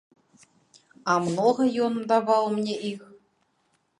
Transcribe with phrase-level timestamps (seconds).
[1.11, 3.01] А многа ён даваў мне іх?